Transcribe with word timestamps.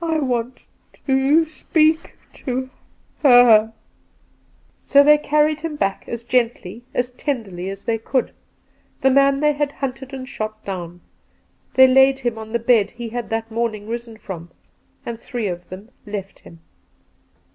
I 0.00 0.18
want— 0.18 0.68
to— 1.06 1.44
speak— 1.46 2.16
to— 2.46 2.70
her!' 3.22 3.74
So 4.86 5.02
they 5.04 5.18
carried 5.18 5.60
him 5.60 5.76
back 5.76 6.06
as 6.08 6.24
gently, 6.24 6.84
as 6.94 7.10
tenderly 7.10 7.68
as 7.68 7.84
they 7.84 7.98
could— 7.98 8.32
the 9.02 9.10
man 9.10 9.40
they 9.40 9.52
had 9.52 9.72
hunted 9.72 10.14
and 10.14 10.26
shot 10.26 10.64
down; 10.64 11.02
they 11.74 11.86
laid 11.86 12.20
him 12.20 12.38
on 12.38 12.54
the 12.54 12.58
bed 12.58 12.92
he 12.92 13.10
had 13.10 13.28
that 13.28 13.50
morning 13.50 13.86
risen 13.86 14.16
from,, 14.16 14.50
and 15.04 15.20
three 15.20 15.48
of 15.48 15.68
them 15.68 15.90
left 16.06 16.38
him. 16.38 16.60